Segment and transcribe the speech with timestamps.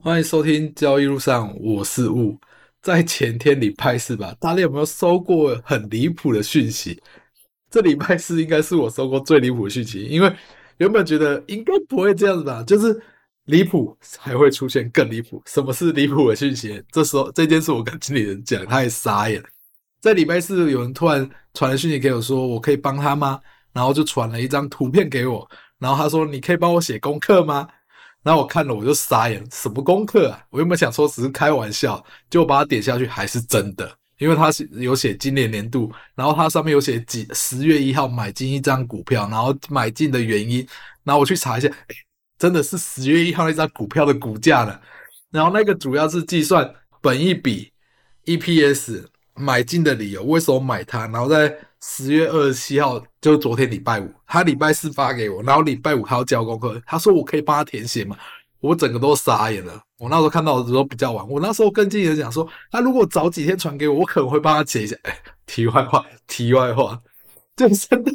[0.00, 2.38] 欢迎收听交易路上，我是雾。
[2.80, 7.02] 在前天礼拜四吧，大家有没有收过很离谱的讯息？
[7.68, 10.32] 这礼拜四应该是我收过最离谱的讯息，因为
[10.76, 12.96] 原本觉得应该不会这样子吧，就是
[13.46, 15.42] 离谱还会出现更离谱。
[15.46, 16.80] 什么是离谱的讯息？
[16.92, 19.42] 这时候这件事我跟经理人讲，他也傻眼。
[20.00, 23.40] 在礼拜四有人突然传了讯息给我，说我可以帮他吗？
[23.72, 27.66] 然后就传了一张图片给我，然后他说你可以帮我写功课吗？
[28.22, 30.44] 然后我看了我就傻眼，什么功课啊？
[30.50, 40.66] 我原本想说只是开玩笑，结果把它点下去还是真的，因为它是有写今年年度，然后它上面有写几十月一号买进一张股票，然后买进的原因，
[41.04, 41.96] 然后我去查一下，哎，
[42.38, 44.78] 真的是十月一号那张股票的股价呢。
[45.30, 47.72] 然后那个主要是计算本一笔、
[48.24, 51.56] EPS、买进的理由，为什么买它，然后再。
[51.82, 58.16] 十月二十七号，就是昨天礼拜五，他礼拜四发给我，然后礼拜五他要交功课，他说我可以帮他填写嘛？
[58.60, 59.80] 我整个都傻眼了。
[59.98, 64.96] 我那时候看到的时候比较晚，我那时候跟经纪人讲说，他如果早几天传给我，我可能会帮他写一下。
[65.04, 65.16] 哎，
[65.46, 67.00] 题外话，题外话，
[67.54, 68.12] 这真的，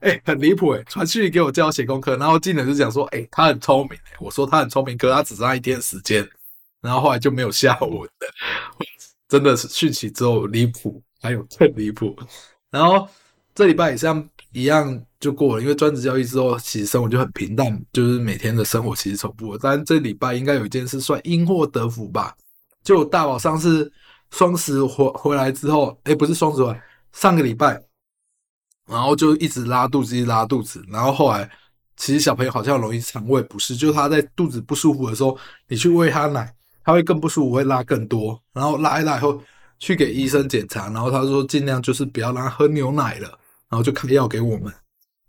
[0.00, 6.28] 哎，很离谱哎，传讯息给我叫我写功课，然后经纪人就讲说，哎，他很聪明，我说他很聪明，可是他只剩一天时间，
[6.82, 8.08] 然后后来就没有下文了。
[9.28, 12.14] 真的是讯息之后离谱，还有更离谱。
[12.70, 13.08] 然后
[13.54, 19.56] 这礼拜也像一样就过了，因为专职交易之后，其实生活就很平淡，就是每天的生活其实重复。
[19.58, 22.34] 但这礼拜应该有一件事算因祸得福吧？
[22.84, 23.90] 就大宝上次
[24.30, 26.78] 双十回回来之后，诶，不是双十回，
[27.12, 27.82] 上个礼拜，
[28.86, 30.84] 然后就一直拉肚子，一直拉肚子。
[30.88, 31.50] 然后后来
[31.96, 38.40] 其实小朋友好像容易肠胃不适，就是他在肚子不舒服的时候，你去喂他奶，他会更不舒服，会拉更多。
[38.52, 39.40] 然后拉一拉以后。
[39.78, 43.28] 去给医生检查，然后他说尽量就是不要让他喝牛奶了，
[43.68, 44.72] 然后就开药给我们。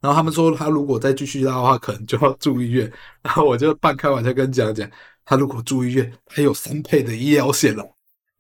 [0.02, 2.92] 然后他们说他如果再继续拉的话，可能就要住医院。
[3.22, 4.90] 然后我就半开玩笑跟讲讲，
[5.26, 7.86] 他如果住医院，他有三倍的医疗险了。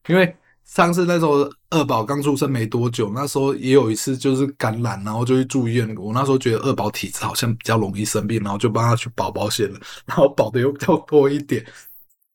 [0.07, 5.95] 因为上次那时候二宝刚出生没多久，那时候也有一次就是感染，然后就去住医院。
[5.97, 11.65] 我那时候觉得二宝体质好像比较容易生病，然后就帮他去保保险了，然后保的又比较多一点。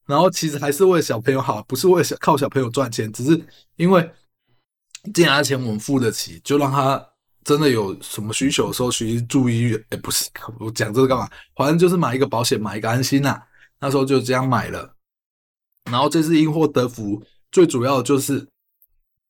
[0.07, 3.43] 然后其实还是为小朋友好，不是为小靠小朋友赚钱，只是
[3.77, 4.11] 因为
[5.15, 7.03] 既然他钱我们付得起，就让他
[7.43, 9.83] 真的有什么需求的时候去住医院。
[9.89, 10.29] 哎，不是，
[10.61, 11.27] 我讲这个干嘛？
[11.57, 13.43] 反正就是买一个保险，买一个安心呐、
[13.81, 14.95] 那时候就这样买了。
[15.91, 18.47] 然后这次因祸得福，最主要就是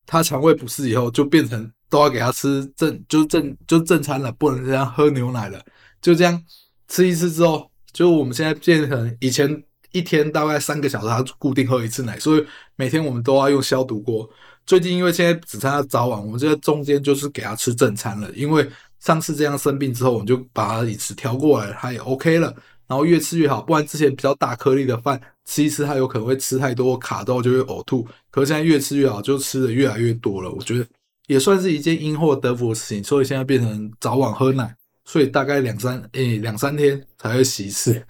[0.06, 5.64] 他肠胃不适以后，就变成都要给他吃正，就正就正餐了，不能这样喝牛奶了。
[6.02, 6.44] 就这样
[6.88, 9.64] 吃一次之后，就我们现在变成以前。
[9.94, 12.44] 一天大概三个小时，他固定喝一次奶，所以
[12.74, 14.28] 每天我们都要用消毒锅。
[14.66, 18.28] 最近因为现在只剩下早晚，我们这个中间就是给他吃正餐了。
[18.32, 18.68] 因为
[18.98, 22.52] 上次这样生病之后，我们就把他饮食调过来，他也 OK 了。
[22.86, 28.06] 然后越吃越好，不然之前比较大颗粒的饭吃一吃，他有可能会吃太多卡到就会呕吐。
[28.30, 30.50] 可是现在越吃越好，就吃的越来越多了。
[30.50, 30.84] 我觉得
[31.28, 38.04] 也算是一件因祸得福的事情，所以现在变成早晚喝奶，所以大概两三诶两三天才会洗一次。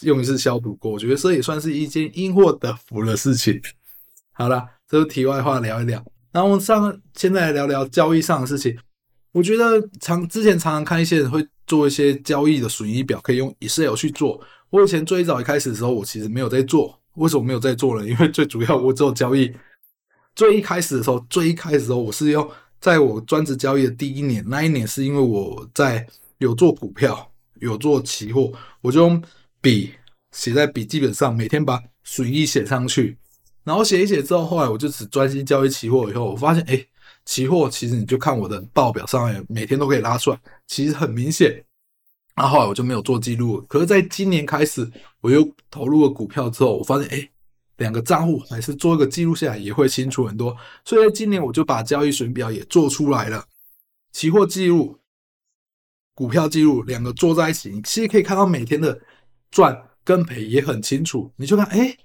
[0.00, 3.60] 用一次消毒过，我觉得这也算是一件因祸得福的事情。
[4.32, 6.02] 好了，这是题外话，聊一聊。
[6.32, 8.76] 然后我们上现在来聊聊交易上的事情。
[9.32, 14.40] 我觉得常之前常常看一些人会做一些交易的损益表，可以用 Excel 去做。
[14.70, 16.98] 我以前最早一开始的时候，我其实没有在做。
[17.16, 18.08] 为什么没有在做呢？
[18.08, 19.52] 因为最主要我做交易，
[20.34, 26.06] 最一开始的时候，最一开始的时候，我是用在我专职交易的第一年，那一年是因为我在
[26.38, 27.30] 有做股票，
[27.60, 29.22] 有做期货，我就用。
[29.62, 29.94] 笔
[30.32, 33.16] 写在笔记本上，每天把损益写上去，
[33.62, 36.10] 然后写一写之后，后来我就只专心交易期货。
[36.10, 36.84] 以后我发现，哎，
[37.24, 41.64] 期货其实你就看我的报表上面，每天都可以拉出来，其实很明显。
[42.34, 43.60] 然后来我就没有做记录。
[43.68, 44.90] 可是，在今年开始，
[45.20, 47.30] 我又投入了股票之后，我发现，哎，
[47.76, 50.56] 两个账户还是做一个记录下来也会清楚很多。
[50.84, 53.46] 所以在今年我就把交易损表也做出来了，
[54.10, 54.98] 期货记录、
[56.14, 59.00] 股票记录两个做在一起，你其实可以看到每天的。
[59.52, 61.96] 赚跟赔也很清楚，你就看，哎，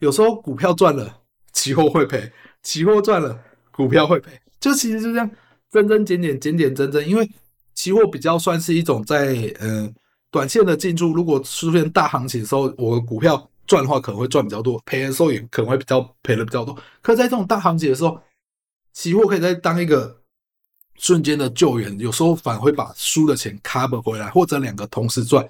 [0.00, 1.20] 有时候股票赚了，
[1.52, 2.28] 期货会赔；
[2.62, 3.38] 期货赚了，
[3.70, 4.32] 股票会赔。
[4.58, 5.30] 就其实就这样，
[5.70, 7.06] 增增减减，减减增增。
[7.06, 7.30] 因为
[7.74, 9.94] 期货比较算是一种在嗯、呃、
[10.32, 16.76] 短线的进出，如果出现大行情的时候，我的股票赚的话可能会赚比较多，赔的时候也可能会比较赔的比较多。
[17.02, 18.18] 可在这种大行情的时候，
[18.94, 20.20] 期货可以再当一个
[20.96, 25.46] 瞬间的救援，有时候反而会把输的钱 cover 回来，或者两个同时赚。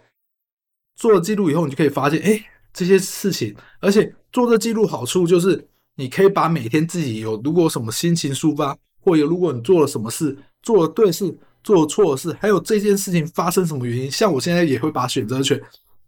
[0.98, 5.64] 做了记录以后，你就可以发现，哎，这些事情，而且做这记录好处就是，
[5.94, 15.60] 你可以把每天自己有如果有什么心情抒发，或有如果你做了什么事，做了对事，做了错事，还有这件事情发生什么原因，像我现在也会把选择权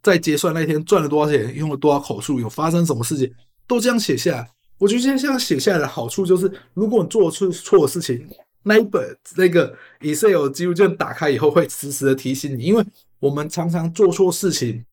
[0.03, 3.33] 在结算那天赚了多少钱，用了多少口数，有发生什么事情，
[3.65, 4.51] 都这样写下来。
[4.77, 8.27] 我觉得这样写下来的好处就是，如果你做出错的事情，
[8.63, 12.85] 那一本那个 Excel 记录卷打开以后会实时的提醒你，因为
[13.19, 14.85] 我们常常做错事情，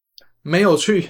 [0.43, 1.09] 没有去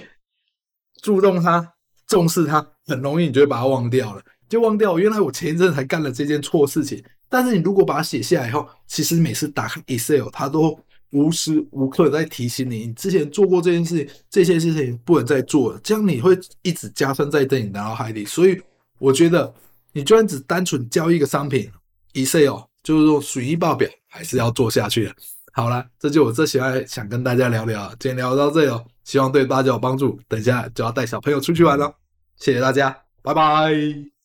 [1.01, 1.73] 注重它、
[2.07, 7.03] 重视它，很容易你就会把它忘掉了，就忘掉原来我前一阵才干了这件错事情。
[7.29, 10.77] 但是你如果把它写下来以后，其实每次打开 Excel，它都
[11.11, 18.25] 无时无刻在提醒你，你之前做过这件事情，这些事情不能再做了，这样你会一直加深在你的脑海里。
[18.25, 18.59] 所以
[18.97, 19.53] 我觉得，
[19.93, 21.69] 你就算只单纯交一个商品
[22.13, 25.15] ，Excel 就是说水印报表还是要做下去的。
[25.51, 30.19] 好了，这就我这喜欢想跟大家聊聊，今天聊到这里哦，希望对大家有帮助。
[30.27, 31.93] 等下就要带小朋友出去玩了，
[32.37, 34.18] 谢谢大家，拜拜。